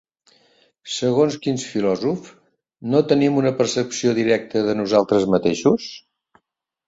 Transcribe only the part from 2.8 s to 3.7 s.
no tenim una